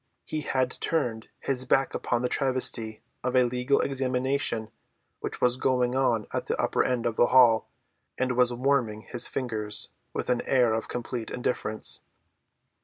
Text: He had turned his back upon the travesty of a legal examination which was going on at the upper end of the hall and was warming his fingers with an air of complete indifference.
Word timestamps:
He 0.23 0.41
had 0.41 0.71
turned 0.81 1.27
his 1.39 1.63
back 1.65 1.93
upon 1.93 2.23
the 2.23 2.27
travesty 2.27 3.03
of 3.23 3.35
a 3.35 3.43
legal 3.43 3.81
examination 3.81 4.69
which 5.19 5.39
was 5.39 5.57
going 5.57 5.93
on 5.93 6.25
at 6.33 6.47
the 6.47 6.59
upper 6.59 6.83
end 6.83 7.05
of 7.05 7.17
the 7.17 7.27
hall 7.27 7.69
and 8.17 8.35
was 8.35 8.51
warming 8.51 9.03
his 9.03 9.27
fingers 9.27 9.89
with 10.11 10.31
an 10.31 10.41
air 10.47 10.73
of 10.73 10.87
complete 10.87 11.29
indifference. 11.29 12.01